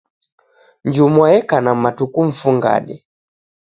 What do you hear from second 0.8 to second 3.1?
Njumwa yeka na matuku mfungade